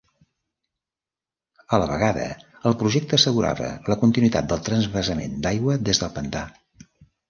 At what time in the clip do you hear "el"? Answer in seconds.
2.71-2.77